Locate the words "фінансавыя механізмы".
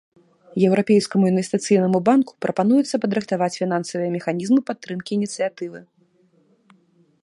3.61-4.59